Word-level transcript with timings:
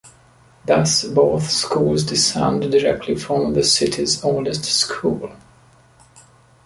Thus, 0.65 1.03
both 1.03 1.51
schools 1.51 2.03
descend 2.03 2.71
directly 2.71 3.13
from 3.13 3.53
the 3.53 3.61
city's 3.63 4.23
oldest 4.23 4.65
school. 4.65 5.31